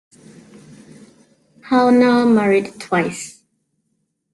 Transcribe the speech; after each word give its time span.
Pownall 1.61 2.33
married 2.33 2.79
twice. 2.79 3.43